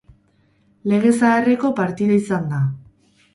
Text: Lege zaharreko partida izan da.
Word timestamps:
Lege 0.93 1.11
zaharreko 1.17 1.71
partida 1.81 2.17
izan 2.23 2.49
da. 2.55 2.63